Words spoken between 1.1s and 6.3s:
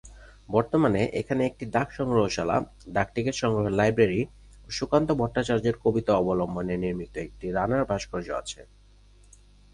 এখানে একটি ডাক সংগ্রহশালা, ডাকটিকিট সংগ্রহের লাইব্রেরি ও সুকান্ত ভট্টাচার্যের কবিতা